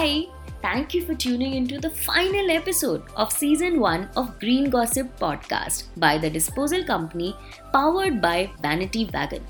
Hi, 0.00 0.24
thank 0.62 0.94
you 0.94 1.04
for 1.04 1.14
tuning 1.14 1.52
into 1.52 1.78
the 1.78 1.90
final 1.90 2.50
episode 2.50 3.02
of 3.16 3.30
season 3.30 3.78
1 3.78 4.08
of 4.16 4.40
Green 4.40 4.70
Gossip 4.70 5.14
podcast 5.20 5.88
by 5.98 6.16
the 6.16 6.30
Disposal 6.30 6.82
Company 6.84 7.36
powered 7.70 8.22
by 8.22 8.50
Vanity 8.62 9.10
Wagon. 9.12 9.44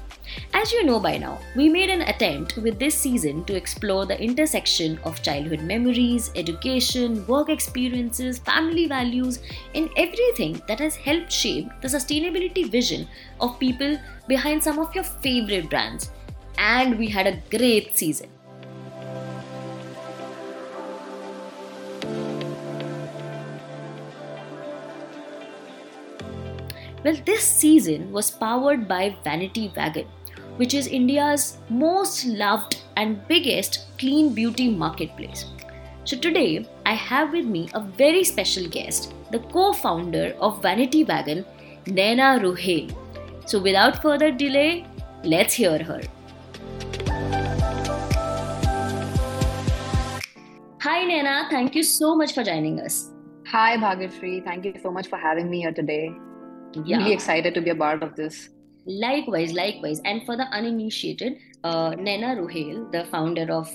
As 0.52 0.72
you 0.72 0.84
know 0.84 0.98
by 0.98 1.18
now, 1.18 1.38
we 1.54 1.68
made 1.68 1.88
an 1.88 2.00
attempt 2.00 2.56
with 2.56 2.80
this 2.80 2.96
season 2.96 3.44
to 3.44 3.54
explore 3.54 4.06
the 4.06 4.20
intersection 4.20 4.98
of 5.04 5.22
childhood 5.22 5.60
memories, 5.60 6.32
education, 6.34 7.24
work 7.28 7.48
experiences, 7.48 8.40
family 8.40 8.88
values, 8.88 9.38
and 9.76 9.88
everything 9.96 10.60
that 10.66 10.80
has 10.80 10.96
helped 10.96 11.30
shape 11.30 11.68
the 11.80 11.86
sustainability 11.86 12.68
vision 12.68 13.06
of 13.40 13.56
people 13.60 13.96
behind 14.26 14.60
some 14.60 14.80
of 14.80 14.92
your 14.96 15.04
favorite 15.04 15.70
brands. 15.70 16.10
And 16.58 16.98
we 16.98 17.06
had 17.06 17.28
a 17.28 17.40
great 17.56 17.96
season. 17.96 18.30
Well, 27.02 27.16
this 27.24 27.42
season 27.42 28.12
was 28.12 28.30
powered 28.30 28.86
by 28.86 29.16
Vanity 29.24 29.72
Wagon, 29.74 30.06
which 30.56 30.74
is 30.74 30.86
India's 30.86 31.56
most 31.70 32.26
loved 32.26 32.82
and 32.98 33.26
biggest 33.26 33.86
clean 33.98 34.34
beauty 34.34 34.68
marketplace. 34.68 35.46
So, 36.04 36.18
today 36.18 36.68
I 36.84 36.92
have 36.92 37.32
with 37.32 37.46
me 37.46 37.70
a 37.72 37.80
very 37.80 38.22
special 38.22 38.68
guest, 38.68 39.14
the 39.30 39.38
co 39.38 39.72
founder 39.72 40.36
of 40.40 40.60
Vanity 40.60 41.04
Wagon, 41.04 41.46
Naina 41.86 42.38
Ruhail. 42.38 42.94
So, 43.48 43.58
without 43.58 44.02
further 44.02 44.30
delay, 44.30 44.84
let's 45.24 45.54
hear 45.54 45.82
her. 45.82 46.02
Hi, 50.82 51.04
Naina. 51.06 51.48
Thank 51.48 51.74
you 51.74 51.82
so 51.82 52.14
much 52.14 52.34
for 52.34 52.44
joining 52.44 52.78
us. 52.78 53.08
Hi, 53.46 53.78
Bhagashri. 53.78 54.44
Thank 54.44 54.66
you 54.66 54.74
so 54.82 54.90
much 54.90 55.08
for 55.08 55.16
having 55.16 55.48
me 55.48 55.60
here 55.62 55.72
today 55.72 56.14
yeah. 56.84 56.98
really 56.98 57.12
excited 57.12 57.54
to 57.54 57.60
be 57.60 57.70
a 57.70 57.74
part 57.74 58.02
of 58.02 58.16
this. 58.16 58.50
Likewise, 58.86 59.52
likewise. 59.52 60.00
And 60.04 60.24
for 60.24 60.36
the 60.36 60.44
uninitiated, 60.44 61.38
uh, 61.64 61.90
Naina 61.90 62.36
Ruhail, 62.36 62.90
the 62.92 63.04
founder 63.04 63.50
of 63.52 63.68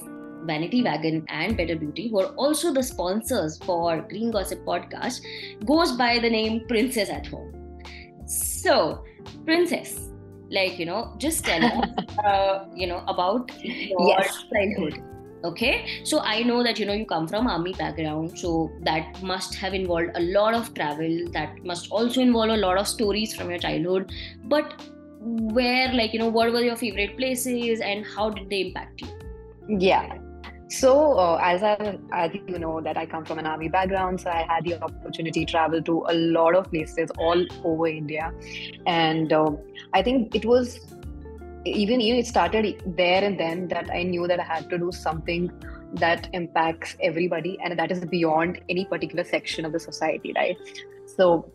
Vanity 0.46 0.84
Wagon 0.84 1.26
and 1.30 1.58
Better 1.58 1.76
Beauty, 1.76 2.10
who 2.10 2.20
are 2.20 2.34
also 2.36 2.74
the 2.74 2.84
sponsors 2.84 3.58
for 3.60 4.02
Green 4.02 4.32
Gossip 4.32 4.64
Podcast, 4.66 5.22
goes 5.66 5.92
by 5.94 6.20
the 6.20 6.30
name 6.30 6.66
Princess 6.68 7.10
at 7.10 7.28
Home. 7.28 7.82
So, 8.26 9.04
Princess, 9.46 10.10
like, 10.50 10.80
you 10.80 10.86
know, 10.86 11.16
just 11.18 11.46
tell 11.46 11.64
us, 11.64 11.90
uh, 12.26 12.66
you 12.74 12.88
know, 12.88 13.04
about 13.08 13.52
your 13.64 14.08
yes. 14.08 14.44
childhood 14.52 15.04
okay? 15.46 16.02
So 16.04 16.20
i 16.20 16.42
know 16.44 16.64
that 16.64 16.80
you 16.80 16.86
know 16.86 16.94
you 16.94 17.06
come 17.06 17.28
from 17.28 17.48
army 17.48 17.74
background 17.74 18.38
so 18.40 18.72
that 18.82 19.22
must 19.22 19.56
have 19.56 19.74
involved 19.74 20.12
a 20.16 20.22
lot 20.22 20.54
of 20.54 20.74
travel 20.74 21.16
that 21.38 21.64
must 21.64 21.92
also 21.92 22.22
involve 22.22 22.50
a 22.50 22.58
lot 22.58 22.78
of 22.78 22.88
stories 22.88 23.34
from 23.36 23.50
your 23.50 23.60
childhood. 23.60 24.12
But 24.44 24.82
where 25.20 25.92
like 25.94 26.14
you 26.14 26.20
know 26.20 26.30
what 26.30 26.52
were 26.52 26.62
your 26.62 26.76
favorite 26.76 27.18
places 27.18 27.82
and 27.82 28.06
how 28.06 28.30
did 28.30 28.50
they 28.50 28.62
impact 28.62 29.02
you? 29.02 29.80
Yeah. 29.80 30.18
So 30.68 31.14
uh, 31.14 31.40
as 31.42 31.62
I, 31.62 32.00
as 32.12 32.32
you 32.34 32.58
know 32.58 32.82
that 32.82 32.98
I 32.98 33.06
come 33.06 33.24
from 33.24 33.38
an 33.38 33.46
army 33.46 33.70
background, 33.70 34.22
so 34.22 34.32
I 34.32 34.46
had 34.50 34.64
the 34.66 34.82
opportunity 34.82 35.46
to 35.46 35.52
travel 35.52 35.82
to 35.84 36.06
a 36.10 36.14
lot 36.14 36.56
of 36.56 36.72
places 36.72 37.12
all 37.20 37.46
over 37.64 37.88
India, 37.88 38.34
and 38.88 39.32
uh, 39.32 39.52
I 39.94 40.02
think 40.02 40.36
it 40.36 40.44
was 40.44 40.80
even 41.66 42.00
you 42.00 42.16
it 42.16 42.28
started 42.28 42.82
there 42.86 43.24
and 43.24 43.40
then 43.40 43.68
that 43.70 43.90
I 43.90 44.04
knew 44.04 44.28
that 44.28 44.40
I 44.40 44.44
had 44.44 44.70
to 44.70 44.78
do 44.78 44.92
something 44.92 45.52
that 45.94 46.28
impacts 46.34 46.96
everybody 47.02 47.58
and 47.64 47.78
that 47.78 47.92
is 47.92 48.06
beyond 48.06 48.62
any 48.70 48.86
particular 48.86 49.24
section 49.24 49.66
of 49.66 49.72
the 49.72 49.80
society, 49.80 50.34
right? 50.36 50.58
So, 51.06 51.52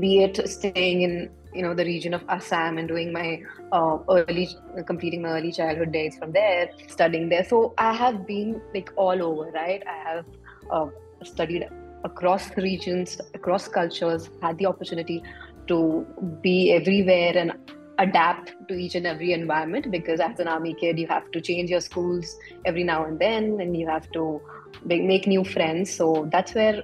be 0.00 0.22
it 0.22 0.48
staying 0.48 1.02
in 1.02 1.30
you 1.54 1.62
know 1.62 1.74
the 1.74 1.84
region 1.84 2.12
of 2.12 2.22
Assam 2.28 2.76
and 2.78 2.88
doing 2.88 3.12
my 3.12 3.40
uh, 3.72 3.98
early 4.10 4.48
completing 4.86 5.22
my 5.22 5.30
early 5.30 5.52
childhood 5.52 5.92
days 5.92 6.16
from 6.18 6.32
there, 6.32 6.70
studying 6.88 7.28
there. 7.28 7.44
So 7.44 7.74
I 7.78 7.92
have 7.94 8.26
been 8.26 8.60
like 8.74 8.92
all 8.96 9.22
over, 9.22 9.50
right? 9.52 9.82
I 9.86 9.96
have 10.08 10.24
uh, 10.70 10.86
studied 11.24 11.68
across 12.04 12.54
regions, 12.56 13.20
across 13.34 13.68
cultures, 13.68 14.28
had 14.42 14.58
the 14.58 14.66
opportunity 14.66 15.22
to 15.68 16.06
be 16.42 16.72
everywhere 16.72 17.36
and 17.36 17.52
adapt 17.98 18.52
to 18.68 18.74
each 18.74 18.94
and 18.94 19.06
every 19.06 19.32
environment 19.32 19.90
because 19.90 20.20
as 20.20 20.38
an 20.38 20.48
army 20.48 20.74
kid 20.74 20.98
you 20.98 21.06
have 21.06 21.30
to 21.30 21.40
change 21.40 21.70
your 21.70 21.80
schools 21.80 22.36
every 22.64 22.84
now 22.84 23.04
and 23.04 23.18
then 23.18 23.58
and 23.60 23.76
you 23.76 23.86
have 23.86 24.10
to 24.12 24.40
make 24.84 25.26
new 25.26 25.44
friends. 25.44 25.90
So 25.90 26.28
that's 26.30 26.54
where 26.54 26.82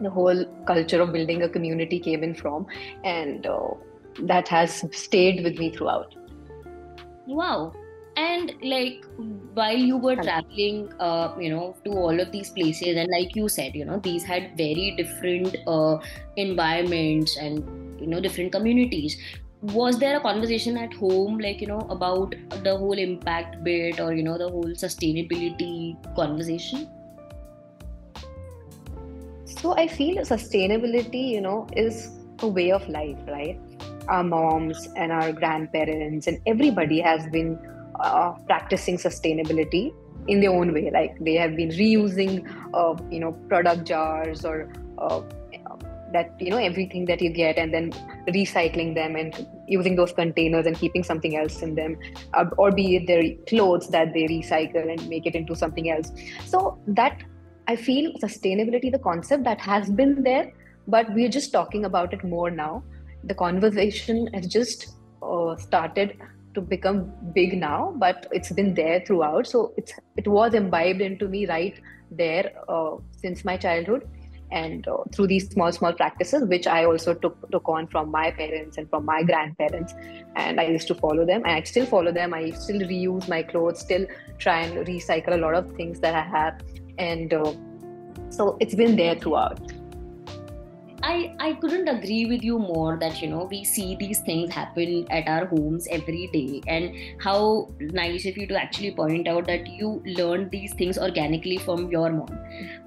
the 0.00 0.10
whole 0.10 0.44
culture 0.66 1.00
of 1.00 1.12
building 1.12 1.42
a 1.42 1.48
community 1.48 1.98
came 1.98 2.22
in 2.22 2.34
from 2.34 2.66
and 3.04 3.46
uh, 3.46 3.68
that 4.22 4.48
has 4.48 4.84
stayed 4.92 5.44
with 5.44 5.58
me 5.58 5.70
throughout. 5.70 6.14
Wow. 7.26 7.72
And 8.16 8.52
like 8.62 9.04
while 9.54 9.76
you 9.76 9.96
were 9.96 10.16
traveling 10.16 10.92
uh, 11.00 11.34
you 11.38 11.48
know 11.48 11.74
to 11.84 11.92
all 11.92 12.20
of 12.20 12.30
these 12.30 12.50
places 12.50 12.96
and 12.96 13.08
like 13.10 13.34
you 13.34 13.48
said 13.48 13.74
you 13.74 13.86
know 13.86 14.00
these 14.00 14.22
had 14.22 14.54
very 14.56 14.94
different 14.98 15.56
uh, 15.66 15.98
environments 16.36 17.38
and 17.38 17.64
you 17.98 18.06
know 18.06 18.20
different 18.20 18.52
communities 18.52 19.16
was 19.62 19.98
there 19.98 20.16
a 20.16 20.20
conversation 20.20 20.76
at 20.76 20.92
home 20.94 21.38
like 21.38 21.60
you 21.60 21.68
know 21.68 21.86
about 21.88 22.34
the 22.64 22.76
whole 22.76 22.98
impact 22.98 23.62
bit 23.62 24.00
or 24.00 24.12
you 24.12 24.22
know 24.22 24.36
the 24.36 24.48
whole 24.48 24.72
sustainability 24.74 25.96
conversation? 26.16 26.88
So 29.46 29.76
i 29.76 29.86
feel 29.86 30.16
sustainability 30.22 31.28
you 31.28 31.40
know 31.40 31.68
is 31.76 32.10
a 32.40 32.48
way 32.48 32.72
of 32.72 32.88
life 32.88 33.18
right? 33.28 33.58
Our 34.08 34.24
moms 34.24 34.88
and 34.96 35.12
our 35.12 35.32
grandparents 35.32 36.26
and 36.26 36.40
everybody 36.46 37.00
has 37.00 37.24
been 37.28 37.56
uh, 38.00 38.32
practicing 38.46 38.96
sustainability 38.96 39.94
in 40.26 40.40
their 40.40 40.50
own 40.50 40.72
way. 40.72 40.90
Like 40.90 41.16
they 41.20 41.34
have 41.34 41.54
been 41.54 41.68
reusing 41.68 42.44
uh, 42.74 42.96
you 43.12 43.20
know 43.20 43.32
product 43.48 43.84
jars 43.84 44.44
or 44.44 44.72
uh, 44.98 45.22
that 46.12 46.34
you 46.38 46.50
know 46.50 46.58
everything 46.58 47.04
that 47.06 47.20
you 47.20 47.30
get 47.30 47.58
and 47.58 47.72
then 47.72 47.90
recycling 48.28 48.94
them 48.94 49.16
and 49.16 49.46
using 49.68 49.96
those 49.96 50.12
containers 50.12 50.66
and 50.66 50.76
keeping 50.76 51.02
something 51.02 51.36
else 51.36 51.62
in 51.62 51.74
them 51.74 51.96
uh, 52.34 52.44
or 52.58 52.70
be 52.70 52.96
it 52.96 53.06
their 53.06 53.22
clothes 53.48 53.88
that 53.88 54.12
they 54.12 54.24
recycle 54.24 54.90
and 54.90 55.08
make 55.08 55.26
it 55.26 55.34
into 55.34 55.54
something 55.54 55.90
else. 55.90 56.12
So 56.46 56.78
that 56.86 57.22
i 57.68 57.76
feel 57.76 58.12
sustainability 58.14 58.90
the 58.90 58.98
concept 58.98 59.44
that 59.44 59.60
has 59.60 59.88
been 59.88 60.24
there 60.24 60.52
but 60.86 61.12
we're 61.14 61.28
just 61.28 61.52
talking 61.52 61.84
about 61.84 62.12
it 62.12 62.24
more 62.24 62.50
now. 62.50 62.82
The 63.24 63.34
conversation 63.34 64.28
has 64.34 64.46
just 64.46 64.96
uh, 65.22 65.56
started 65.56 66.18
to 66.54 66.60
become 66.60 67.12
big 67.34 67.58
now 67.58 67.94
but 67.96 68.26
it's 68.32 68.52
been 68.52 68.74
there 68.74 69.02
throughout. 69.06 69.46
So 69.46 69.72
it's 69.76 69.92
it 70.16 70.26
was 70.26 70.54
imbibed 70.54 71.00
into 71.00 71.28
me 71.28 71.46
right 71.46 71.80
there 72.10 72.52
uh, 72.68 72.96
since 73.16 73.44
my 73.44 73.56
childhood 73.56 74.08
and 74.52 74.86
uh, 74.86 74.98
through 75.12 75.26
these 75.26 75.48
small 75.48 75.72
small 75.72 75.92
practices 75.92 76.44
which 76.48 76.66
i 76.66 76.84
also 76.84 77.14
took 77.14 77.50
took 77.50 77.68
on 77.68 77.86
from 77.86 78.10
my 78.10 78.30
parents 78.30 78.78
and 78.78 78.88
from 78.90 79.04
my 79.04 79.22
grandparents 79.22 79.94
and 80.36 80.60
i 80.60 80.64
used 80.64 80.86
to 80.86 80.94
follow 80.94 81.26
them 81.26 81.42
and 81.44 81.52
i 81.52 81.62
still 81.62 81.86
follow 81.86 82.12
them. 82.12 82.34
I 82.34 82.50
still 82.50 82.80
reuse 82.80 83.28
my 83.28 83.42
clothes 83.42 83.80
still 83.80 84.06
try 84.38 84.60
and 84.62 84.86
recycle 84.86 85.34
a 85.34 85.36
lot 85.36 85.54
of 85.54 85.70
things 85.76 86.00
that 86.00 86.14
i 86.14 86.22
have 86.22 86.60
and 86.98 87.32
uh, 87.32 87.52
so 88.30 88.56
it's 88.60 88.74
been 88.74 88.96
there 88.96 89.14
throughout 89.14 89.72
I, 91.02 91.34
I 91.40 91.54
couldn't 91.54 91.88
agree 91.88 92.26
with 92.26 92.44
you 92.44 92.58
more 92.58 92.96
that 92.98 93.20
you 93.20 93.28
know 93.28 93.48
we 93.50 93.64
see 93.64 93.96
these 93.96 94.20
things 94.20 94.52
happen 94.52 95.06
at 95.10 95.26
our 95.26 95.46
homes 95.46 95.88
every 95.90 96.28
day. 96.32 96.62
And 96.68 96.94
how 97.20 97.68
nice 97.80 98.24
of 98.26 98.36
you 98.36 98.46
to 98.46 98.60
actually 98.60 98.92
point 98.92 99.26
out 99.26 99.46
that 99.46 99.66
you 99.66 100.02
learned 100.06 100.50
these 100.50 100.74
things 100.74 100.98
organically 100.98 101.58
from 101.58 101.90
your 101.90 102.10
mom. 102.10 102.38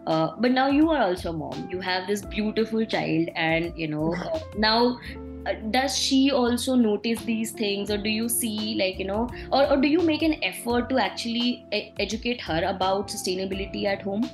Uh, 0.08 0.32
but 0.40 0.52
now 0.52 0.68
you 0.68 0.90
are 0.92 1.02
also 1.02 1.34
mom. 1.34 1.68
You 1.70 1.82
have 1.82 2.08
this 2.08 2.22
beautiful 2.22 2.86
child 2.86 3.30
and 3.36 3.78
you 3.78 3.88
know 3.90 4.14
uh, 4.34 4.40
now 4.58 4.98
uh, 5.46 5.54
does 5.70 5.98
she 5.98 6.32
also 6.32 6.76
notice 6.76 7.20
these 7.22 7.52
things? 7.52 7.92
Or 7.92 7.98
do 7.98 8.10
you 8.10 8.30
see 8.30 8.76
like 8.80 8.98
you 8.98 9.06
know 9.06 9.30
or, 9.52 9.70
or 9.72 9.78
do 9.82 9.90
you 9.90 10.02
make 10.02 10.22
an 10.22 10.42
effort 10.42 10.90
to 10.90 11.00
actually 11.00 11.68
e- 11.74 11.94
educate 12.00 12.40
her 12.42 12.64
about 12.66 13.10
sustainability 13.10 13.86
at 13.86 14.02
home 14.02 14.30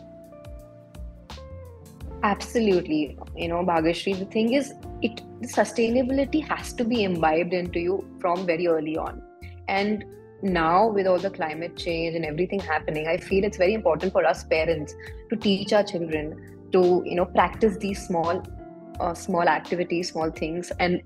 Absolutely. 2.24 3.18
You 3.36 3.48
know, 3.48 3.64
Bhagashri, 3.64 4.18
the 4.18 4.26
thing 4.26 4.54
is, 4.54 4.74
it 5.02 5.22
the 5.42 5.48
sustainability 5.48 6.48
has 6.48 6.72
to 6.74 6.84
be 6.84 7.04
imbibed 7.04 7.54
into 7.54 7.80
you 7.80 8.18
from 8.20 8.46
very 8.46 8.68
early 8.68 8.96
on. 8.96 9.22
And 9.68 10.06
now, 10.44 10.88
with 10.88 11.08
all 11.08 11.18
the 11.18 11.32
climate 11.32 11.76
change 11.76 12.16
and 12.16 12.24
everything 12.26 12.60
happening, 12.60 13.08
I 13.08 13.18
feel 13.18 13.44
it's 13.44 13.58
very 13.58 13.74
important 13.74 14.12
for 14.12 14.24
us 14.26 14.44
parents 14.44 14.94
to 15.30 15.36
teach 15.36 15.74
our 15.74 15.84
children 15.84 16.70
to, 16.74 17.02
you 17.06 17.16
know, 17.16 17.26
practice 17.26 17.78
these 17.78 18.06
small, 18.06 18.44
uh, 19.00 19.14
small 19.16 19.48
activities, 19.48 20.12
small 20.12 20.30
things, 20.30 20.72
and 20.80 21.02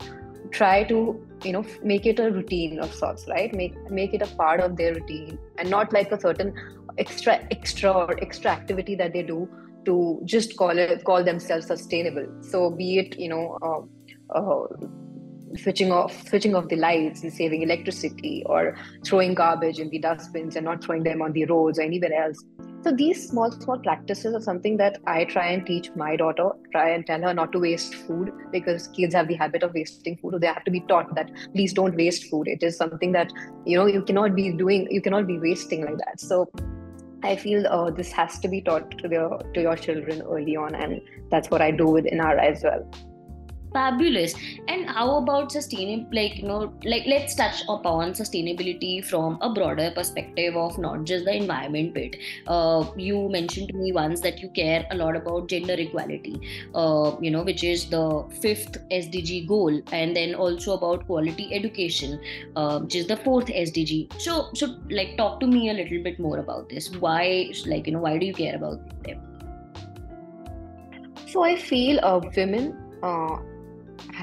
try 0.51 0.83
to, 0.83 1.25
you 1.43 1.53
know, 1.53 1.65
make 1.81 2.05
it 2.05 2.19
a 2.19 2.29
routine 2.29 2.79
of 2.79 2.93
sorts, 2.93 3.25
right? 3.29 3.53
Make 3.53 3.75
make 3.89 4.13
it 4.13 4.21
a 4.21 4.27
part 4.35 4.59
of 4.59 4.75
their 4.75 4.93
routine, 4.93 5.39
and 5.57 5.69
not 5.69 5.93
like 5.93 6.11
a 6.11 6.19
certain 6.19 6.53
extra 6.97 7.39
extra 7.51 7.91
or 7.91 8.19
extra 8.21 8.51
activity 8.51 8.95
that 8.95 9.13
they 9.13 9.23
do 9.23 9.47
to 9.85 10.21
just 10.25 10.57
call 10.57 10.77
it 10.77 11.03
call 11.03 11.23
themselves 11.23 11.67
sustainable. 11.67 12.27
So 12.41 12.69
be 12.69 12.99
it 12.99 13.17
you 13.19 13.29
know 13.29 13.57
uh, 13.61 14.37
uh, 14.37 14.67
switching 15.57 15.91
off 15.91 16.27
switching 16.27 16.55
off 16.55 16.67
the 16.67 16.75
lights 16.75 17.23
and 17.23 17.31
saving 17.31 17.61
electricity 17.61 18.43
or 18.45 18.75
throwing 19.05 19.33
garbage 19.33 19.79
in 19.79 19.89
the 19.89 19.99
dustbins 19.99 20.55
and 20.55 20.65
not 20.65 20.83
throwing 20.83 21.03
them 21.03 21.21
on 21.21 21.31
the 21.33 21.45
roads 21.45 21.79
or 21.79 21.83
anywhere 21.83 22.13
else. 22.13 22.43
So 22.83 22.91
these 22.91 23.29
small 23.29 23.51
small 23.51 23.79
practices 23.79 24.35
are 24.35 24.41
something 24.41 24.77
that 24.77 24.99
i 25.07 25.23
try 25.25 25.47
and 25.47 25.65
teach 25.65 25.89
my 25.95 26.15
daughter 26.15 26.49
try 26.71 26.89
and 26.91 27.05
tell 27.07 27.21
her 27.21 27.33
not 27.33 27.51
to 27.53 27.59
waste 27.59 27.95
food 27.95 28.31
because 28.51 28.87
kids 28.89 29.15
have 29.15 29.27
the 29.27 29.33
habit 29.33 29.63
of 29.63 29.73
wasting 29.73 30.17
food. 30.17 30.35
Or 30.35 30.39
they 30.39 30.47
have 30.47 30.63
to 30.65 30.71
be 30.71 30.81
taught 30.81 31.15
that 31.15 31.31
please 31.53 31.73
don't 31.73 31.95
waste 31.95 32.25
food. 32.25 32.47
It 32.47 32.61
is 32.61 32.77
something 32.77 33.11
that 33.13 33.31
you 33.65 33.77
know 33.77 33.87
you 33.87 34.03
cannot 34.03 34.35
be 34.35 34.51
doing 34.51 34.87
you 34.91 35.01
cannot 35.01 35.27
be 35.27 35.39
wasting 35.39 35.85
like 35.85 35.97
that. 35.97 36.19
So 36.19 36.49
I 37.25 37.35
feel 37.35 37.65
uh, 37.67 37.89
this 37.89 38.11
has 38.11 38.39
to 38.39 38.47
be 38.47 38.61
taught 38.61 38.97
to, 38.99 39.07
the, 39.07 39.51
to 39.53 39.61
your 39.61 39.75
children 39.75 40.21
early 40.21 40.55
on, 40.55 40.75
and 40.75 41.01
that's 41.29 41.49
what 41.49 41.61
I 41.61 41.71
do 41.71 41.87
with 41.87 42.05
Inara 42.05 42.51
as 42.51 42.63
well 42.63 42.89
fabulous. 43.75 44.35
And 44.67 44.89
how 44.89 45.17
about 45.17 45.51
sustainable 45.51 46.19
like 46.19 46.37
you 46.37 46.47
know 46.47 46.73
like 46.83 47.05
let's 47.13 47.35
touch 47.35 47.63
upon 47.67 48.13
sustainability 48.13 48.93
from 49.03 49.37
a 49.41 49.53
broader 49.53 49.91
perspective 49.95 50.55
of 50.55 50.77
not 50.77 51.03
just 51.03 51.25
the 51.25 51.35
environment 51.35 51.93
bit. 51.93 52.17
Uh, 52.47 52.85
you 52.95 53.29
mentioned 53.29 53.69
to 53.69 53.77
me 53.83 53.91
once 53.91 54.21
that 54.21 54.41
you 54.41 54.49
care 54.49 54.85
a 54.91 54.95
lot 54.95 55.15
about 55.15 55.49
gender 55.49 55.73
equality 55.73 56.39
uh, 56.73 57.15
you 57.21 57.31
know 57.31 57.43
which 57.43 57.63
is 57.63 57.85
the 57.89 58.03
fifth 58.41 58.77
sdg 58.91 59.47
goal 59.47 59.81
and 59.91 60.15
then 60.15 60.35
also 60.35 60.73
about 60.73 61.05
quality 61.05 61.53
education 61.53 62.19
uh, 62.55 62.79
which 62.79 62.95
is 62.95 63.07
the 63.07 63.17
fourth 63.17 63.47
sdg 63.47 64.21
so 64.21 64.49
so 64.53 64.75
like 64.89 65.15
talk 65.17 65.39
to 65.39 65.47
me 65.47 65.69
a 65.69 65.73
little 65.73 66.03
bit 66.03 66.19
more 66.19 66.39
about 66.39 66.69
this. 66.69 66.89
Why 66.97 67.51
like 67.65 67.87
you 67.87 67.93
know 67.93 67.99
why 67.99 68.17
do 68.17 68.25
you 68.25 68.33
care 68.33 68.55
about 68.55 68.79
them? 69.03 69.21
So 71.27 71.43
i 71.43 71.55
feel 71.55 71.99
uh, 72.03 72.21
women 72.35 72.77
uh, 73.03 73.37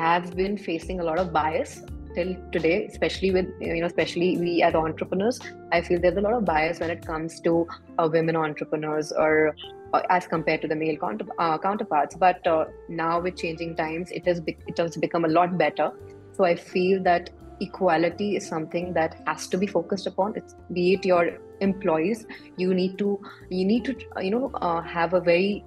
have 0.00 0.34
been 0.36 0.56
facing 0.56 1.00
a 1.00 1.04
lot 1.04 1.18
of 1.18 1.32
bias 1.32 1.82
till 2.14 2.34
today 2.54 2.86
especially 2.86 3.30
with 3.36 3.48
you 3.60 3.80
know 3.80 3.86
especially 3.86 4.30
we 4.38 4.62
as 4.62 4.74
entrepreneurs 4.74 5.38
i 5.72 5.80
feel 5.80 6.00
there's 6.00 6.20
a 6.22 6.24
lot 6.26 6.34
of 6.38 6.44
bias 6.44 6.80
when 6.80 6.90
it 6.90 7.04
comes 7.06 7.40
to 7.40 7.66
uh, 7.98 8.08
women 8.12 8.36
entrepreneurs 8.36 9.12
or, 9.12 9.54
or, 9.92 10.00
as 10.12 10.26
compared 10.26 10.60
to 10.62 10.68
the 10.68 10.74
male 10.74 10.96
counter, 10.96 11.26
uh, 11.38 11.58
counterparts. 11.58 12.16
But 12.16 12.46
uh, 12.46 12.64
now 12.88 13.20
with 13.20 13.36
changing 13.36 13.76
times 13.76 14.10
it 14.10 14.26
has 14.26 14.40
be- 14.40 14.56
it 14.66 14.78
has 14.78 14.96
become 14.96 15.26
a 15.26 15.28
lot 15.28 15.58
better. 15.58 15.90
So 16.36 16.44
i 16.44 16.54
feel 16.54 17.02
that 17.02 17.30
equality 17.60 18.36
is 18.36 18.46
something 18.46 18.92
that 18.94 19.16
has 19.26 19.46
to 19.48 19.58
be 19.58 19.66
focused 19.66 20.06
upon. 20.06 20.34
It's 20.36 20.54
be 20.72 20.94
it 20.94 21.04
your 21.04 21.38
employees 21.60 22.26
you 22.56 22.74
need 22.74 22.98
to 22.98 23.20
you 23.50 23.64
need 23.64 23.84
to 23.84 23.96
you 24.20 24.30
know 24.30 24.50
uh, 24.54 24.80
have 24.80 25.14
a 25.14 25.20
very 25.20 25.64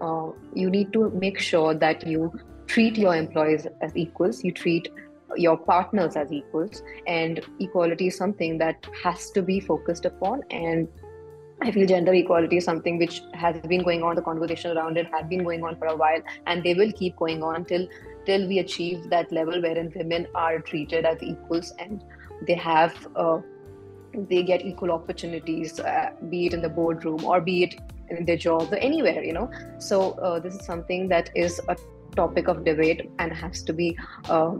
uh, 0.00 0.30
you 0.54 0.70
need 0.70 0.92
to 0.92 1.10
make 1.10 1.38
sure 1.38 1.74
that 1.74 2.06
you 2.06 2.32
treat 2.70 2.96
your 2.96 3.14
employees 3.16 3.66
as 3.80 3.96
equals, 3.96 4.44
you 4.44 4.52
treat 4.52 4.88
your 5.36 5.56
partners 5.56 6.16
as 6.16 6.32
equals, 6.32 6.82
and 7.06 7.40
equality 7.58 8.06
is 8.08 8.16
something 8.16 8.58
that 8.58 8.86
has 9.02 9.30
to 9.32 9.42
be 9.42 9.60
focused 9.60 10.04
upon. 10.04 10.42
And 10.50 10.88
I 11.62 11.70
feel 11.72 11.86
gender 11.86 12.14
equality 12.14 12.56
is 12.58 12.64
something 12.64 12.98
which 12.98 13.22
has 13.34 13.60
been 13.72 13.82
going 13.82 14.02
on. 14.02 14.14
The 14.14 14.22
conversation 14.22 14.76
around 14.76 14.96
it 14.98 15.08
had 15.12 15.28
been 15.28 15.44
going 15.44 15.64
on 15.64 15.76
for 15.76 15.86
a 15.86 15.96
while, 15.96 16.22
and 16.46 16.62
they 16.62 16.74
will 16.74 16.92
keep 16.92 17.16
going 17.16 17.42
on 17.42 17.64
till 17.64 17.86
till 18.24 18.46
we 18.48 18.58
achieve 18.60 19.10
that 19.10 19.32
level 19.32 19.60
wherein 19.62 19.92
women 19.96 20.26
are 20.34 20.58
treated 20.60 21.06
as 21.06 21.22
equals 21.22 21.72
and 21.78 22.04
they 22.46 22.54
have 22.54 23.06
uh, 23.16 23.38
they 24.28 24.42
get 24.42 24.64
equal 24.64 24.90
opportunities, 24.92 25.80
uh, 25.80 26.10
be 26.28 26.46
it 26.46 26.54
in 26.54 26.62
the 26.62 26.68
boardroom 26.68 27.24
or 27.24 27.40
be 27.40 27.62
it 27.64 27.74
in 28.10 28.24
their 28.24 28.36
jobs 28.36 28.72
or 28.72 28.76
anywhere. 28.76 29.22
You 29.22 29.32
know, 29.32 29.50
so 29.78 30.12
uh, 30.12 30.38
this 30.40 30.54
is 30.54 30.64
something 30.64 31.08
that 31.08 31.30
is 31.34 31.60
a 31.68 31.76
topic 32.16 32.48
of 32.48 32.64
debate 32.64 33.10
and 33.18 33.32
has 33.32 33.62
to 33.62 33.72
be 33.72 33.96
uh, 34.28 34.54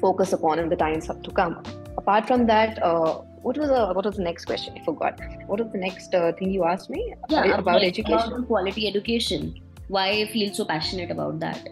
focused 0.00 0.32
upon 0.32 0.58
in 0.58 0.68
the 0.68 0.76
times 0.76 1.06
to 1.08 1.30
come. 1.30 1.62
Apart 1.96 2.26
from 2.26 2.46
that, 2.46 2.82
uh, 2.82 3.22
what 3.42 3.56
was 3.56 3.68
the 3.68 3.92
what 3.92 4.04
was 4.04 4.16
the 4.16 4.22
next 4.22 4.44
question? 4.44 4.74
I 4.76 4.84
forgot. 4.84 5.20
What 5.46 5.60
was 5.60 5.72
the 5.72 5.78
next 5.78 6.14
uh, 6.14 6.32
thing 6.32 6.50
you 6.50 6.64
asked 6.64 6.90
me? 6.90 7.14
Yeah, 7.28 7.44
about, 7.44 7.60
about 7.60 7.82
education. 7.82 8.32
About 8.32 8.46
quality 8.46 8.86
education. 8.86 9.54
Why 9.88 10.08
I 10.10 10.26
feel 10.26 10.52
so 10.54 10.64
passionate 10.64 11.10
about 11.10 11.40
that? 11.40 11.68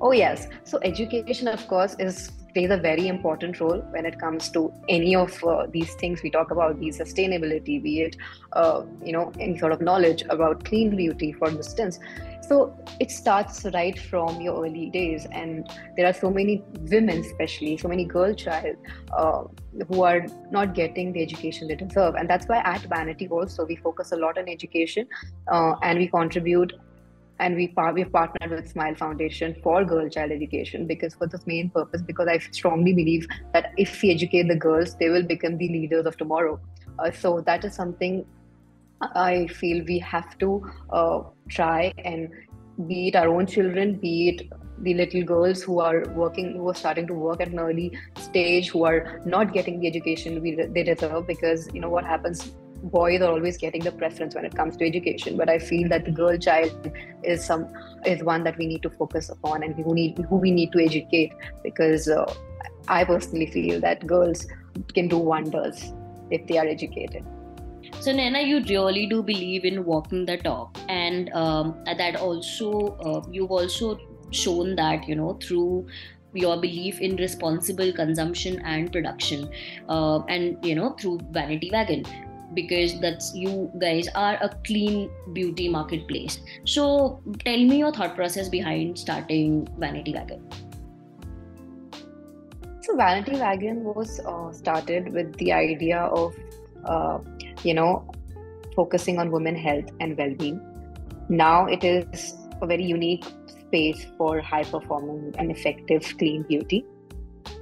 Oh 0.00 0.12
yes. 0.12 0.48
So 0.64 0.78
education, 0.82 1.48
of 1.48 1.66
course, 1.68 1.96
is 1.98 2.32
plays 2.54 2.70
a 2.70 2.76
very 2.76 3.06
important 3.08 3.60
role 3.60 3.80
when 3.90 4.04
it 4.04 4.18
comes 4.18 4.48
to 4.50 4.72
any 4.88 5.14
of 5.14 5.42
uh, 5.44 5.66
these 5.70 5.94
things 5.94 6.22
we 6.22 6.30
talk 6.30 6.50
about, 6.50 6.80
the 6.80 6.88
sustainability, 6.88 7.82
be 7.82 8.00
it 8.00 8.16
uh, 8.52 8.82
you 9.04 9.12
know 9.12 9.32
any 9.38 9.58
sort 9.58 9.72
of 9.72 9.80
knowledge 9.80 10.24
about 10.28 10.64
clean 10.64 10.96
beauty, 10.96 11.32
for 11.32 11.48
instance. 11.48 11.98
So 12.50 12.76
it 12.98 13.12
starts 13.12 13.64
right 13.72 13.96
from 13.96 14.40
your 14.40 14.64
early 14.64 14.90
days, 14.90 15.24
and 15.30 15.70
there 15.96 16.06
are 16.06 16.12
so 16.12 16.30
many 16.32 16.64
women, 16.92 17.20
especially 17.20 17.76
so 17.76 17.86
many 17.86 18.04
girl 18.04 18.34
child, 18.34 18.74
uh, 19.16 19.44
who 19.86 20.02
are 20.02 20.26
not 20.50 20.74
getting 20.74 21.12
the 21.12 21.22
education 21.22 21.68
they 21.68 21.76
deserve, 21.76 22.16
and 22.16 22.28
that's 22.28 22.48
why 22.48 22.58
at 22.64 22.80
Vanity 22.94 23.28
also 23.28 23.66
we 23.66 23.76
focus 23.76 24.10
a 24.10 24.16
lot 24.16 24.36
on 24.36 24.48
education, 24.48 25.06
uh, 25.52 25.74
and 25.84 26.00
we 26.00 26.08
contribute 26.08 26.72
and 27.38 27.54
we 27.54 27.72
we've 27.94 28.12
partnered 28.12 28.50
with 28.50 28.68
Smile 28.68 28.96
Foundation 28.96 29.54
for 29.62 29.84
girl 29.84 30.08
child 30.08 30.32
education 30.32 30.88
because 30.88 31.14
for 31.14 31.28
this 31.28 31.46
main 31.46 31.70
purpose 31.70 32.02
because 32.02 32.26
I 32.26 32.38
strongly 32.38 32.92
believe 32.92 33.28
that 33.54 33.72
if 33.78 34.02
we 34.02 34.10
educate 34.10 34.48
the 34.48 34.56
girls, 34.56 34.96
they 34.96 35.08
will 35.08 35.22
become 35.22 35.56
the 35.56 35.68
leaders 35.68 36.04
of 36.04 36.16
tomorrow. 36.16 36.60
Uh, 36.98 37.12
so 37.12 37.40
that 37.42 37.64
is 37.64 37.74
something 37.74 38.24
I 39.00 39.46
feel 39.46 39.84
we 39.84 39.98
have 40.00 40.38
to 40.38 40.70
uh, 40.90 41.22
try 41.48 41.92
and 42.04 42.28
be 42.86 43.08
it 43.08 43.16
our 43.16 43.28
own 43.28 43.46
children, 43.46 43.94
be 43.94 44.28
it 44.30 44.48
the 44.82 44.94
little 44.94 45.22
girls 45.22 45.62
who 45.62 45.80
are 45.80 46.04
working, 46.14 46.52
who 46.52 46.68
are 46.68 46.74
starting 46.74 47.06
to 47.06 47.14
work 47.14 47.40
at 47.40 47.48
an 47.48 47.58
early 47.58 47.96
stage, 48.18 48.70
who 48.70 48.84
are 48.84 49.20
not 49.24 49.52
getting 49.52 49.80
the 49.80 49.86
education 49.86 50.40
we, 50.40 50.54
they 50.54 50.82
deserve 50.82 51.26
because 51.26 51.68
you 51.74 51.80
know 51.80 51.90
what 51.90 52.04
happens 52.04 52.52
boys 52.82 53.20
are 53.20 53.30
always 53.30 53.58
getting 53.58 53.82
the 53.82 53.92
preference 53.92 54.34
when 54.34 54.44
it 54.44 54.54
comes 54.54 54.76
to 54.78 54.86
education. 54.86 55.36
But 55.36 55.48
i 55.48 55.58
feel 55.58 55.88
that 55.88 56.04
the 56.04 56.10
girl 56.10 56.36
child 56.38 56.90
is 57.22 57.44
some 57.44 57.68
is 58.06 58.22
one 58.22 58.44
that 58.44 58.56
we 58.56 58.66
need 58.66 58.82
to 58.82 58.90
focus 58.90 59.28
upon 59.28 59.62
and 59.62 59.74
who 59.74 59.94
need 59.94 60.18
who 60.28 60.36
we 60.36 60.50
need 60.50 60.72
to 60.72 60.82
educate 60.82 61.32
because 61.62 62.08
uh, 62.08 62.32
i 62.88 63.04
personally 63.04 63.46
feel 63.46 63.80
that 63.80 64.06
girls 64.06 64.46
can 64.94 65.08
do 65.08 65.18
wonders 65.18 65.92
if 66.30 66.46
they 66.46 66.56
are 66.56 66.66
educated 66.66 67.24
so 67.98 68.12
Naina, 68.12 68.46
you 68.46 68.62
really 68.62 69.06
do 69.06 69.22
believe 69.22 69.64
in 69.64 69.84
walking 69.84 70.24
the 70.24 70.36
talk, 70.38 70.78
and 70.88 71.30
um, 71.32 71.82
that 71.84 72.16
also 72.16 72.96
uh, 73.04 73.22
you've 73.30 73.50
also 73.50 73.98
shown 74.30 74.76
that 74.76 75.08
you 75.08 75.14
know 75.14 75.38
through 75.42 75.86
your 76.32 76.60
belief 76.60 77.00
in 77.00 77.16
responsible 77.16 77.92
consumption 77.92 78.60
and 78.60 78.92
production 78.92 79.50
uh, 79.88 80.20
and 80.28 80.64
you 80.64 80.74
know 80.74 80.90
through 81.00 81.20
vanity 81.30 81.70
wagon. 81.72 82.04
Because 82.52 82.98
that's 83.00 83.32
you 83.32 83.70
guys 83.78 84.08
are 84.16 84.34
a 84.42 84.48
clean 84.66 85.08
beauty 85.32 85.68
marketplace. 85.68 86.40
So 86.64 87.22
tell 87.44 87.58
me 87.58 87.78
your 87.78 87.92
thought 87.92 88.16
process 88.16 88.48
behind 88.48 88.98
starting 88.98 89.68
vanity 89.78 90.14
wagon. 90.14 90.48
So 92.82 92.96
vanity 92.96 93.38
wagon 93.38 93.84
was 93.84 94.18
uh, 94.26 94.50
started 94.52 95.12
with 95.12 95.32
the 95.36 95.52
idea 95.52 95.98
of 95.98 96.34
uh, 96.84 97.18
you 97.64 97.74
know 97.74 98.10
focusing 98.76 99.18
on 99.18 99.30
women 99.30 99.56
health 99.56 99.90
and 100.00 100.16
well-being 100.16 100.60
now 101.28 101.66
it 101.66 101.84
is 101.84 102.34
a 102.62 102.66
very 102.66 102.84
unique 102.84 103.24
space 103.46 104.06
for 104.16 104.40
high 104.40 104.64
performing 104.64 105.34
and 105.38 105.50
effective 105.50 106.14
clean 106.18 106.42
beauty 106.48 106.84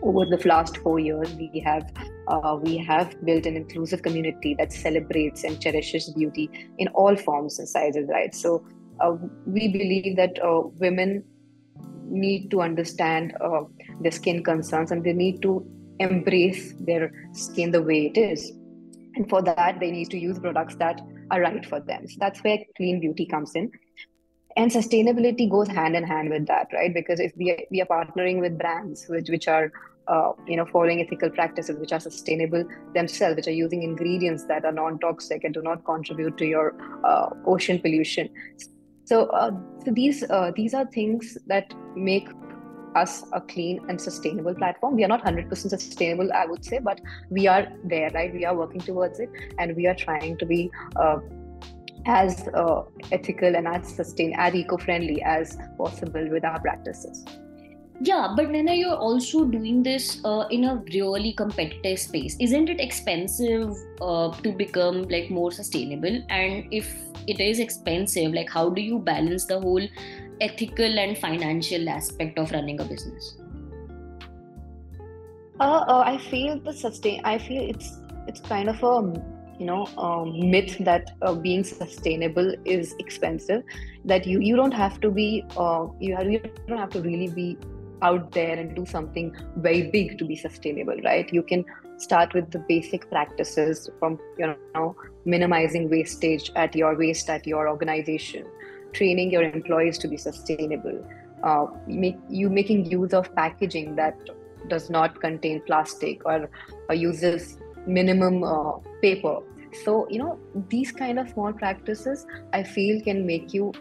over 0.03 0.25
the 0.25 0.41
last 0.47 0.77
four 0.79 0.99
years 0.99 1.35
we 1.35 1.61
have 1.65 1.91
uh, 2.29 2.59
we 2.61 2.77
have 2.77 3.15
built 3.25 3.47
an 3.47 3.57
inclusive 3.57 4.03
community 4.03 4.55
that 4.59 4.73
celebrates 4.73 5.45
and 5.45 5.61
cherishes 5.61 6.11
beauty 6.11 6.51
in 6.79 6.89
all 6.89 7.17
forms 7.17 7.59
and 7.59 7.69
sizes, 7.69 8.09
right? 8.11 8.35
So 8.35 8.65
uh, 9.01 9.17
we 9.47 9.69
believe 9.69 10.17
that 10.17 10.39
uh, 10.43 10.69
women 10.79 11.25
need 12.05 12.51
to 12.51 12.61
understand 12.61 13.35
uh, 13.41 13.63
their 14.01 14.13
skin 14.13 14.43
concerns 14.45 14.91
and 14.91 15.05
they 15.05 15.13
need 15.13 15.43
to 15.43 15.67
embrace 16.01 16.75
their 16.81 17.11
skin 17.33 17.71
the 17.71 17.83
way 17.83 18.07
it 18.07 18.19
is. 18.19 18.53
And 19.15 19.29
for 19.29 19.43
that, 19.43 19.81
they 19.81 19.91
need 19.91 20.11
to 20.11 20.19
use 20.19 20.39
products 20.39 20.77
that 20.77 21.01
are 21.31 21.41
right 21.41 21.65
for 21.65 21.81
them. 21.81 22.07
So 22.07 22.17
that's 22.19 22.41
where 22.41 22.59
clean 22.77 23.01
beauty 23.01 23.27
comes 23.27 23.55
in. 23.55 23.71
And 24.57 24.71
sustainability 24.71 25.51
goes 25.51 25.69
hand 25.69 25.95
in 25.97 26.05
hand 26.05 26.31
with 26.31 26.47
that, 26.47 26.69
right? 26.73 26.93
Because 26.93 27.21
if 27.21 27.33
we 27.37 27.53
are, 27.53 27.59
we 27.71 27.81
are 27.81 27.87
partnering 27.87 28.41
with 28.41 28.59
brands 28.59 29.07
which, 29.09 29.29
which 29.29 29.49
are 29.49 29.71
uh, 30.09 30.33
you 30.47 30.57
know, 30.57 30.65
following 30.67 31.01
ethical 31.01 31.31
practices 31.31 31.79
which 31.79 31.93
are 31.93 32.01
sustainable 32.01 32.65
themselves, 32.95 33.37
which 33.37 33.47
are 33.47 33.53
using 33.53 33.83
ingredients 33.83 34.45
that 34.45 34.65
are 34.65 34.73
non-toxic 34.73 35.45
and 35.45 35.55
do 35.55 35.63
not 35.63 35.85
contribute 35.85 36.37
to 36.39 36.47
your 36.47 36.75
uh, 37.05 37.29
ocean 37.47 37.79
pollution. 37.79 38.29
So, 39.05 39.27
uh, 39.27 39.51
so 39.85 39.91
these 39.91 40.23
uh, 40.29 40.53
these 40.55 40.75
are 40.75 40.87
things 40.87 41.39
that 41.47 41.73
make 41.95 42.29
us 43.01 43.25
a 43.33 43.41
clean 43.41 43.81
and 43.89 44.01
sustainable 44.01 44.55
platform. 44.55 44.97
We 44.97 45.05
are 45.05 45.09
not 45.09 45.25
100% 45.25 45.57
sustainable, 45.57 46.33
I 46.33 46.47
would 46.47 46.65
say, 46.65 46.79
but 46.79 47.01
we 47.31 47.47
are 47.47 47.67
there, 47.85 48.11
right? 48.15 48.33
We 48.33 48.45
are 48.45 48.57
working 48.57 48.81
towards 48.81 49.21
it 49.21 49.31
and 49.59 49.77
we 49.77 49.87
are 49.87 49.95
trying 49.95 50.39
to 50.39 50.47
be 50.47 50.71
uh, 50.97 51.19
as 52.07 52.49
uh, 52.55 52.83
ethical 53.13 53.55
and 53.55 53.69
as 53.69 53.95
sustain 53.95 54.35
as 54.37 54.55
eco-friendly 54.55 55.23
as 55.23 55.59
possible 55.77 56.27
with 56.31 56.45
our 56.45 56.61
practices 56.61 57.25
yeah 58.01 58.33
but 58.37 58.47
Naina 58.49 58.79
you're 58.79 58.97
also 58.97 59.45
doing 59.45 59.83
this 59.83 60.21
uh, 60.25 60.47
in 60.51 60.65
a 60.65 60.77
really 60.95 61.33
competitive 61.33 61.99
space 61.99 62.37
isn't 62.39 62.69
it 62.69 62.81
expensive 62.81 63.75
uh, 64.01 64.31
to 64.43 64.53
become 64.53 65.03
like 65.09 65.31
more 65.31 65.51
sustainable 65.51 66.23
and 66.31 66.65
if 66.71 66.95
it 67.27 67.41
is 67.41 67.59
expensive 67.59 68.33
like 68.33 68.49
how 68.49 68.69
do 68.71 68.81
you 68.81 69.01
balance 69.01 69.47
the 69.47 69.61
whole 69.61 69.87
ethical 70.41 70.99
and 70.99 71.19
financial 71.19 71.89
aspect 71.89 72.39
of 72.39 72.51
running 72.53 72.81
a 72.81 72.85
business? 72.85 73.37
Uh, 75.61 75.85
uh 75.89 76.03
i 76.07 76.17
feel 76.17 76.61
the 76.61 76.73
sustain 76.73 77.21
i 77.25 77.37
feel 77.37 77.69
it's 77.69 77.99
it's 78.29 78.41
kind 78.41 78.69
of 78.69 78.81
a 78.81 79.13
you 79.59 79.67
know 79.67 79.87
myth 80.37 80.77
that 80.79 81.11
uh, 81.23 81.35
being 81.35 81.65
sustainable 81.65 82.55
is 82.65 82.95
expensive 83.01 83.65
that 84.05 84.27
you 84.27 84.39
you 84.41 84.55
don't 84.55 84.73
have 84.73 85.01
to 85.01 85.11
be 85.11 85.45
uh, 85.57 85.87
you, 85.99 86.15
have, 86.15 86.31
you 86.31 86.41
don't 86.69 86.79
have 86.79 86.91
to 86.91 87.03
really 87.03 87.29
be 87.29 87.59
out 88.03 88.31
there 88.31 88.57
and 88.57 88.77
do 88.77 88.87
something 88.87 89.35
very 89.57 89.91
big 89.91 90.17
to 90.19 90.25
be 90.25 90.37
sustainable 90.37 90.97
right? 91.05 91.33
You 91.33 91.43
can 91.43 91.65
start 91.97 92.33
with 92.33 92.53
the 92.53 92.61
basic 92.69 93.11
practices 93.11 93.91
from 93.99 94.21
you 94.39 94.55
know 94.75 94.95
minimizing 95.25 95.91
wastage 95.91 96.53
at 96.55 96.77
your 96.77 96.97
waste 96.97 97.29
at 97.29 97.47
your 97.47 97.69
organization 97.69 98.47
training 98.93 99.31
your 99.31 99.43
employees 99.43 99.99
to 99.99 100.09
be 100.09 100.17
sustainable 100.17 101.05
uh, 101.43 101.67
make, 101.87 102.19
you 102.29 102.51
making 102.51 102.85
use 102.87 103.13
of 103.13 103.35
packaging 103.35 103.97
that 103.97 104.17
does 104.69 104.91
not 104.91 105.21
contain 105.21 105.63
plastic 105.67 106.25
or, 106.25 106.51
or 106.89 106.95
uses 106.95 107.59
minimum 107.87 108.43
uh, 108.45 108.73
paper. 109.03 109.39
So 109.85 110.09
you 110.11 110.19
know 110.19 110.39
these 110.69 110.91
kind 110.93 111.19
of 111.19 111.29
small 111.29 111.53
practices 111.53 112.27
i 112.55 112.63
feel 112.63 113.03
can 113.03 113.27
make 113.27 113.53
you 113.53 113.73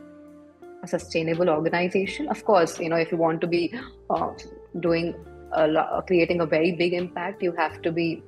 a 0.84 0.88
sustainable 0.88 1.50
organization. 1.50 2.28
Of 2.28 2.44
course 2.46 2.80
you 2.80 2.90
know 2.90 2.98
if 2.98 3.12
you 3.12 3.18
want 3.18 3.42
to 3.42 3.48
be 3.48 3.74
uh, 4.10 4.32
doing 4.80 5.16
a 5.54 5.68
lo- 5.68 6.04
creating 6.06 6.42
a 6.42 6.46
very 6.46 6.74
big 6.74 6.94
impact 6.94 7.42
you 7.42 7.54
have 7.54 7.82
to 7.84 7.92
be 7.92 8.22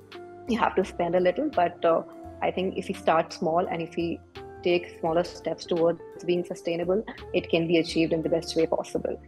you 0.48 0.58
have 0.58 0.76
to 0.76 0.86
spend 0.86 1.16
a 1.16 1.20
little. 1.20 1.50
But 1.50 1.84
uh, 1.84 2.04
i 2.42 2.50
think 2.50 2.78
if 2.78 2.88
we 2.88 2.94
start 2.94 3.34
small 3.34 3.68
and 3.68 3.82
if 3.82 3.96
we 3.98 4.20
take 4.64 5.00
smaller 5.00 5.24
steps 5.24 5.66
towards 5.66 6.02
being 6.26 6.44
sustainable 6.44 7.04
it 7.34 7.50
can 7.50 7.68
be 7.68 7.78
achieved 7.78 8.14
in 8.14 8.22
the 8.22 8.30
best 8.30 8.56
way 8.56 8.66
possible. 8.66 9.20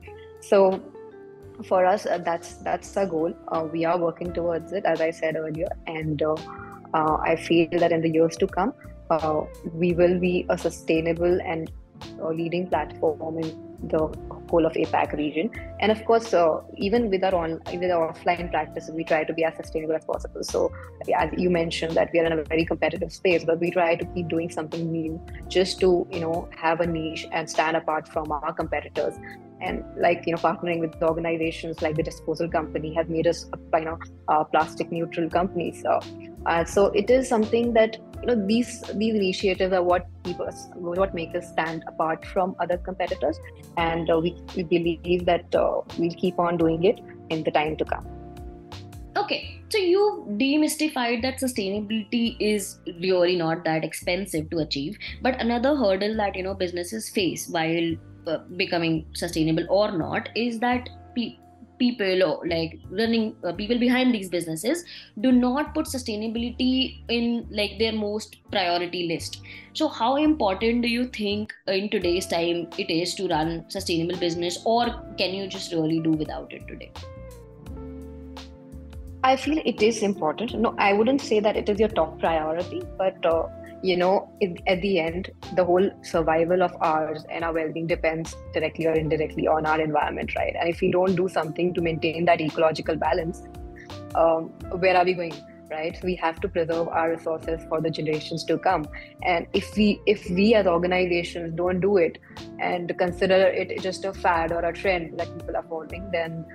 So 0.42 0.82
for 1.66 1.86
us 1.86 2.06
uh, 2.06 2.18
that's 2.18 2.56
that's 2.56 2.96
our 2.98 3.06
goal. 3.06 3.34
Uh, 3.48 3.68
we 3.72 3.86
are 3.86 3.98
working 3.98 4.34
towards 4.34 4.72
it 4.74 4.86
as 4.86 5.02
i 5.02 5.12
said 5.12 5.36
earlier 5.36 5.70
and 5.88 6.22
uh, 6.24 6.34
uh, 6.94 7.18
i 7.24 7.36
feel 7.36 7.70
that 7.72 7.92
in 7.92 8.02
the 8.02 8.10
years 8.10 8.36
to 8.38 8.48
come 8.48 8.74
uh, 9.10 9.42
we 9.74 9.94
will 9.94 10.20
be 10.20 10.46
a 10.50 10.58
sustainable 10.58 11.40
and 11.42 11.72
leading 12.34 12.68
platform 12.68 13.38
in 13.38 13.88
the 13.90 14.08
whole 14.52 14.66
of 14.66 14.74
APAC 14.74 15.14
region. 15.14 15.50
And 15.80 15.92
of 15.92 16.04
course, 16.06 16.34
uh, 16.34 16.62
even 16.78 17.10
with 17.10 17.24
our 17.24 17.36
on 17.36 17.52
with 17.82 17.92
our 17.98 18.14
offline 18.14 18.52
practices, 18.52 18.92
we 19.00 19.04
try 19.12 19.24
to 19.24 19.34
be 19.34 19.44
as 19.50 19.56
sustainable 19.56 19.96
as 19.96 20.06
possible. 20.06 20.44
So, 20.44 20.72
as 21.24 21.30
you 21.38 21.50
mentioned, 21.50 21.96
that 22.02 22.10
we 22.14 22.20
are 22.20 22.26
in 22.26 22.38
a 22.38 22.44
very 22.44 22.66
competitive 22.66 23.14
space, 23.20 23.46
but 23.52 23.60
we 23.60 23.72
try 23.72 23.96
to 23.96 24.06
keep 24.14 24.28
doing 24.36 24.50
something 24.50 24.92
new, 24.92 25.20
just 25.48 25.80
to 25.86 26.08
you 26.12 26.20
know 26.26 26.50
have 26.66 26.82
a 26.82 26.88
niche 26.98 27.26
and 27.32 27.50
stand 27.50 27.78
apart 27.78 28.08
from 28.08 28.32
our 28.32 28.54
competitors. 28.54 29.16
And 29.62 29.84
like 29.98 30.24
you 30.26 30.34
know, 30.34 30.40
partnering 30.40 30.80
with 30.80 31.02
organizations 31.02 31.82
like 31.82 31.96
the 31.96 32.04
Disposal 32.04 32.50
Company 32.50 32.94
has 32.96 33.08
made 33.08 33.28
us 33.28 33.46
you 33.74 33.86
know 33.86 33.98
uh, 34.28 34.44
plastic 34.44 34.92
neutral 34.92 35.30
company 35.30 35.72
So, 35.72 36.00
uh, 36.46 36.66
so 36.66 36.88
it 36.88 37.10
is 37.10 37.28
something 37.28 37.74
that 37.74 37.98
you 38.22 38.28
know 38.28 38.48
these 38.48 38.82
these 38.96 39.16
initiatives 39.16 39.74
are 39.74 39.84
what 39.84 40.08
keep 40.24 40.40
us 40.40 40.68
what 40.74 41.14
make 41.14 41.36
us 41.36 41.50
stand 41.52 41.84
apart 41.88 42.26
from 42.26 42.56
other 42.60 42.78
competitors. 42.78 43.40
And 43.78 44.10
uh, 44.10 44.20
we, 44.20 44.36
we 44.56 44.64
believe 44.64 45.26
that 45.26 45.54
uh, 45.56 45.82
we'll 45.98 46.14
keep 46.14 46.40
on 46.40 46.58
doing 46.58 46.84
it 46.84 47.00
in 47.30 47.44
the 47.44 47.52
time 47.52 47.78
to 47.78 47.86
come. 47.86 48.08
Okay 49.16 49.62
so 49.72 49.78
you 49.78 50.26
demystified 50.38 51.22
that 51.22 51.40
sustainability 51.40 52.36
is 52.40 52.80
really 53.00 53.36
not 53.38 53.64
that 53.64 53.86
expensive 53.86 54.50
to 54.50 54.58
achieve 54.60 54.98
but 55.22 55.40
another 55.40 55.76
hurdle 55.76 56.16
that 56.18 56.36
you 56.36 56.44
know 56.44 56.54
businesses 56.54 57.10
face 57.10 57.48
while 57.48 57.96
uh, 58.28 58.40
becoming 58.58 59.06
sustainable 59.14 59.66
or 59.70 59.92
not 59.92 60.30
is 60.36 60.60
that 60.60 60.90
pe- 61.16 61.38
people 61.80 62.24
or 62.24 62.48
like 62.48 62.80
running 62.92 63.36
uh, 63.44 63.54
people 63.54 63.80
behind 63.80 64.14
these 64.14 64.30
businesses 64.30 64.84
do 65.20 65.32
not 65.32 65.74
put 65.74 65.86
sustainability 65.86 67.00
in 67.10 67.48
like 67.50 67.78
their 67.80 67.94
most 67.94 68.38
priority 68.52 69.08
list 69.08 69.42
so 69.74 69.88
how 69.88 70.16
important 70.18 70.84
do 70.84 70.88
you 70.88 71.08
think 71.08 71.54
in 71.68 71.90
today's 71.90 72.28
time 72.28 72.68
it 72.78 72.92
is 72.92 73.16
to 73.16 73.28
run 73.28 73.66
sustainable 73.70 74.18
business 74.18 74.60
or 74.66 74.86
can 75.18 75.34
you 75.34 75.48
just 75.48 75.74
really 75.74 76.00
do 76.00 76.12
without 76.12 76.54
it 76.54 76.68
today 76.68 76.92
I 79.24 79.36
feel 79.36 79.62
it 79.64 79.84
is 79.84 80.02
important. 80.02 80.56
No, 80.60 80.74
I 80.80 80.94
wouldn't 80.94 81.22
say 81.22 81.40
that 81.40 81.56
it 81.56 81.70
is 81.70 81.80
your 81.80 81.90
top 81.90 82.20
priority, 82.20 82.82
but 82.98 83.24
uh, 83.24 83.44
you 83.84 83.98
know, 83.98 84.32
at 84.68 84.82
the 84.82 85.00
end, 85.00 85.32
the 85.56 85.66
whole 85.66 85.90
survival 86.04 86.62
of 86.62 86.76
ours 86.82 87.26
and 87.30 87.44
our 87.44 87.54
well 87.54 87.72
being 87.72 87.88
depends 87.88 88.36
directly 88.54 88.88
or 88.88 88.94
indirectly 88.94 89.48
on 89.48 89.66
our 89.66 89.82
environment, 89.82 90.36
right? 90.36 90.56
And 90.60 90.70
if 90.70 90.82
we 90.82 90.92
don't 90.92 91.16
do 91.16 91.28
something 91.28 91.74
to 91.74 91.82
maintain 91.82 92.26
that 92.26 92.42
ecological 92.42 92.96
balance, 92.96 93.44
um, 94.16 94.50
where 94.80 94.96
are 94.96 95.06
we 95.06 95.14
going? 95.14 95.34
right 95.72 96.04
we 96.04 96.16
have 96.16 96.40
to 96.42 96.50
preserve 96.50 96.88
our 96.90 97.12
resources 97.12 97.62
for 97.70 97.82
the 97.82 97.90
generations 97.90 98.44
to 98.44 98.58
come 98.58 98.86
and 99.24 99.48
if 99.54 99.76
we 99.78 100.02
if 100.06 100.30
we 100.30 100.54
as 100.54 100.68
organizations 100.68 101.54
don't 101.56 101.80
do 101.80 101.98
it 101.98 102.18
and 102.60 102.94
consider 102.98 103.40
it 103.62 103.82
just 103.82 104.06
a 104.06 104.14
fad 104.14 104.52
or 104.52 104.64
a 104.66 104.74
trend 104.74 105.18
that 105.18 105.32
people 105.38 105.56
are 105.56 105.64
following 105.64 106.10
then 106.12 106.46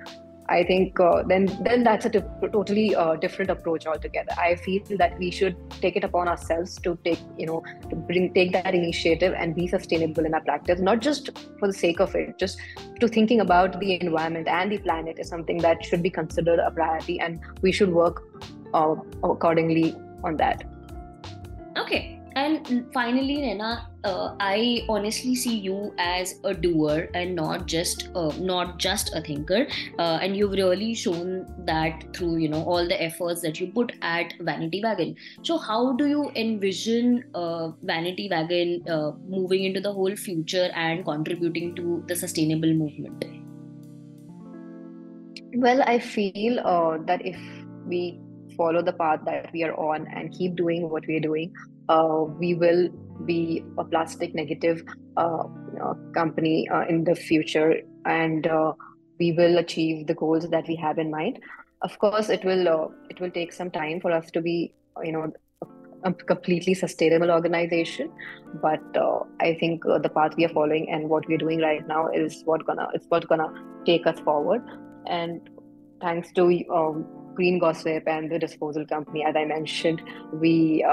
I 0.49 0.63
think 0.63 0.99
uh, 0.99 1.23
then 1.23 1.45
then 1.61 1.83
that's 1.83 2.05
a 2.05 2.09
totally 2.09 2.95
uh, 2.95 3.15
different 3.15 3.51
approach 3.51 3.85
altogether. 3.85 4.31
I 4.37 4.55
feel 4.55 4.81
that 4.97 5.17
we 5.19 5.29
should 5.29 5.57
take 5.81 5.97
it 5.97 6.03
upon 6.03 6.27
ourselves 6.27 6.77
to 6.83 6.97
take 7.03 7.19
you 7.37 7.45
know 7.45 7.63
to 7.89 7.95
bring 7.95 8.33
take 8.33 8.53
that 8.53 8.73
initiative 8.73 9.33
and 9.37 9.55
be 9.55 9.67
sustainable 9.67 10.25
in 10.25 10.33
our 10.33 10.41
practice, 10.41 10.79
not 10.79 10.99
just 11.01 11.37
for 11.59 11.67
the 11.67 11.73
sake 11.73 11.99
of 11.99 12.15
it, 12.15 12.37
just 12.37 12.59
to 12.99 13.07
thinking 13.07 13.41
about 13.41 13.79
the 13.79 13.99
environment 13.99 14.47
and 14.47 14.71
the 14.71 14.77
planet 14.77 15.19
is 15.19 15.27
something 15.27 15.57
that 15.57 15.83
should 15.83 16.01
be 16.01 16.09
considered 16.09 16.59
a 16.59 16.71
priority, 16.71 17.19
and 17.19 17.39
we 17.61 17.71
should 17.71 17.91
work 17.91 18.23
uh, 18.73 18.95
accordingly 19.23 19.95
on 20.23 20.37
that. 20.37 20.63
And 22.37 22.85
finally, 22.93 23.37
Naina, 23.37 23.87
uh, 24.03 24.35
I 24.39 24.85
honestly 24.87 25.33
see 25.33 25.55
you 25.57 25.91
as 25.97 26.39
a 26.43 26.53
doer 26.53 27.09
and 27.15 27.35
not 27.35 27.65
just 27.65 28.09
uh, 28.13 28.31
not 28.39 28.77
just 28.77 29.15
a 29.15 29.21
thinker. 29.21 29.65
Uh, 29.97 30.19
and 30.21 30.37
you've 30.37 30.51
really 30.51 30.93
shown 30.93 31.47
that 31.65 32.03
through 32.15 32.35
you 32.37 32.49
know 32.49 32.63
all 32.63 32.87
the 32.87 33.01
efforts 33.05 33.41
that 33.41 33.59
you 33.59 33.71
put 33.77 33.93
at 34.01 34.35
Vanity 34.39 34.81
Wagon. 34.83 35.15
So 35.41 35.57
how 35.57 35.93
do 35.93 36.05
you 36.05 36.29
envision 36.35 37.23
uh, 37.33 37.71
Vanity 37.81 38.27
Wagon 38.29 38.83
uh, 38.87 39.13
moving 39.27 39.63
into 39.63 39.81
the 39.81 39.91
whole 39.91 40.15
future 40.15 40.69
and 40.75 41.03
contributing 41.05 41.75
to 41.77 42.03
the 42.07 42.15
sustainable 42.15 42.71
movement? 42.71 43.25
Well, 45.55 45.81
I 45.81 45.97
feel 45.97 46.59
uh, 46.59 46.99
that 47.07 47.25
if 47.25 47.39
we 47.87 48.19
follow 48.55 48.83
the 48.83 48.93
path 48.93 49.21
that 49.25 49.51
we 49.53 49.63
are 49.63 49.73
on 49.73 50.07
and 50.07 50.31
keep 50.31 50.55
doing 50.55 50.87
what 50.87 51.07
we're 51.07 51.19
doing, 51.19 51.51
uh, 51.55 51.76
we 52.39 52.53
will 52.53 52.89
be 53.25 53.63
a 53.77 53.83
plastic 53.83 54.35
negative 54.35 54.83
uh, 55.17 55.43
company 56.13 56.69
uh, 56.69 56.85
in 56.87 57.03
the 57.03 57.15
future. 57.15 57.81
And 58.05 58.47
uh, 58.47 58.73
we 59.19 59.31
will 59.33 59.57
achieve 59.57 60.07
the 60.07 60.13
goals 60.13 60.49
that 60.49 60.67
we 60.67 60.75
have 60.75 60.97
in 60.97 61.11
mind. 61.11 61.39
Of 61.81 61.97
course 61.99 62.29
it 62.29 62.43
will 62.43 62.67
uh, 62.67 62.87
it 63.09 63.19
will 63.19 63.31
take 63.31 63.53
some 63.53 63.69
time 63.69 63.99
for 64.01 64.11
us 64.11 64.31
to 64.31 64.41
be 64.41 64.73
you 65.03 65.11
know 65.11 65.31
a 66.03 66.13
completely 66.13 66.73
sustainable 66.73 67.31
organization. 67.31 68.11
But 68.61 68.97
uh, 68.97 69.19
i 69.39 69.53
think 69.59 69.83
the 69.83 70.09
path 70.09 70.35
we 70.37 70.45
are 70.45 70.49
following 70.49 70.89
and 70.89 71.09
what 71.09 71.27
we're 71.27 71.37
doing 71.37 71.59
right 71.59 71.87
now 71.87 72.07
is 72.07 72.41
what 72.45 72.65
gonna 72.65 72.87
it's 72.93 73.05
what 73.09 73.27
gonna 73.27 73.51
take 73.85 74.07
us 74.07 74.19
forward. 74.19 74.61
And 75.05 75.49
thanks 76.01 76.31
to 76.33 76.63
um, 76.73 77.05
green 77.35 77.59
gossip 77.59 78.07
and 78.07 78.31
the 78.31 78.39
disposal 78.39 78.85
company 78.85 79.23
as 79.23 79.35
i 79.35 79.45
mentioned 79.45 80.01
we 80.33 80.83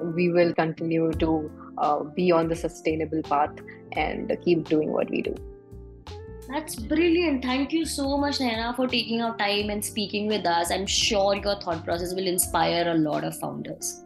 we 0.00 0.30
will 0.30 0.54
continue 0.54 1.12
to 1.12 1.50
uh, 1.78 2.02
be 2.02 2.32
on 2.32 2.48
the 2.48 2.56
sustainable 2.56 3.22
path 3.22 3.54
and 3.92 4.36
keep 4.44 4.68
doing 4.68 4.92
what 4.92 5.10
we 5.10 5.22
do. 5.22 5.34
That's 6.48 6.76
brilliant. 6.76 7.44
Thank 7.44 7.72
you 7.72 7.84
so 7.84 8.16
much, 8.16 8.38
Naina, 8.38 8.74
for 8.76 8.86
taking 8.86 9.20
our 9.20 9.36
time 9.36 9.68
and 9.70 9.84
speaking 9.84 10.28
with 10.28 10.46
us. 10.46 10.70
I'm 10.70 10.86
sure 10.86 11.34
your 11.34 11.60
thought 11.60 11.84
process 11.84 12.14
will 12.14 12.26
inspire 12.26 12.88
a 12.88 12.94
lot 12.94 13.24
of 13.24 13.36
founders. 13.38 14.04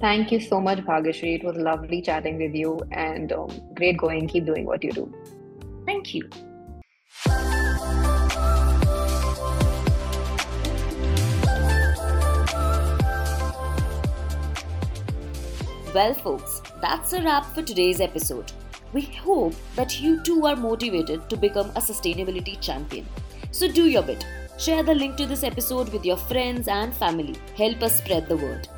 Thank 0.00 0.30
you 0.30 0.38
so 0.38 0.60
much, 0.60 0.78
Bhagashri. 0.78 1.40
It 1.40 1.44
was 1.44 1.56
lovely 1.56 2.00
chatting 2.02 2.38
with 2.38 2.54
you 2.54 2.78
and 2.92 3.32
um, 3.32 3.50
great 3.74 3.98
going. 3.98 4.28
Keep 4.28 4.46
doing 4.46 4.64
what 4.64 4.84
you 4.84 4.92
do. 4.92 5.12
Thank 5.86 6.14
you. 6.14 6.30
Well, 15.98 16.14
folks, 16.14 16.62
that's 16.80 17.12
a 17.12 17.20
wrap 17.20 17.44
for 17.46 17.60
today's 17.60 18.00
episode. 18.00 18.52
We 18.92 19.00
hope 19.00 19.54
that 19.74 20.00
you 20.00 20.22
too 20.22 20.46
are 20.46 20.54
motivated 20.54 21.28
to 21.28 21.36
become 21.36 21.70
a 21.70 21.80
sustainability 21.80 22.60
champion. 22.60 23.04
So 23.50 23.66
do 23.66 23.86
your 23.86 24.04
bit. 24.04 24.24
Share 24.58 24.84
the 24.84 24.94
link 24.94 25.16
to 25.16 25.26
this 25.26 25.42
episode 25.42 25.92
with 25.92 26.04
your 26.04 26.16
friends 26.16 26.68
and 26.68 26.94
family. 26.94 27.34
Help 27.56 27.82
us 27.82 27.96
spread 27.98 28.28
the 28.28 28.36
word. 28.36 28.68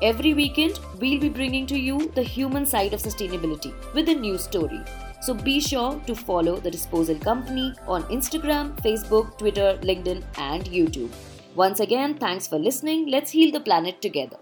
Every 0.00 0.32
weekend, 0.32 0.80
we'll 0.98 1.20
be 1.20 1.28
bringing 1.28 1.66
to 1.66 1.78
you 1.78 2.10
the 2.14 2.22
human 2.22 2.64
side 2.64 2.94
of 2.94 3.02
sustainability 3.02 3.74
with 3.92 4.08
a 4.08 4.14
new 4.14 4.38
story. 4.38 4.80
So 5.20 5.34
be 5.34 5.60
sure 5.60 6.00
to 6.06 6.14
follow 6.14 6.56
The 6.56 6.70
Disposal 6.70 7.18
Company 7.18 7.74
on 7.86 8.04
Instagram, 8.04 8.80
Facebook, 8.80 9.36
Twitter, 9.36 9.78
LinkedIn, 9.82 10.24
and 10.38 10.64
YouTube. 10.64 11.12
Once 11.54 11.80
again, 11.80 12.16
thanks 12.16 12.46
for 12.46 12.58
listening. 12.58 13.08
Let's 13.08 13.30
heal 13.30 13.52
the 13.52 13.60
planet 13.60 14.00
together. 14.00 14.38